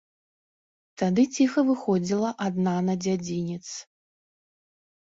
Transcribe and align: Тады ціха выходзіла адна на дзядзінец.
Тады 1.01 1.25
ціха 1.35 1.59
выходзіла 1.69 2.29
адна 2.47 2.75
на 2.89 2.93
дзядзінец. 3.05 3.65